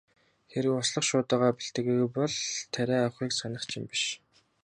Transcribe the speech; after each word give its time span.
Хэрэв 0.51 0.73
услах 0.81 1.05
шуудуугаа 1.07 1.51
бэлтгээгүй 1.55 2.09
бол 2.17 2.35
тариа 2.73 2.97
авахыг 3.03 3.31
санах 3.39 3.63
ч 3.69 3.71
юм 3.77 3.83
биш. 3.91 4.03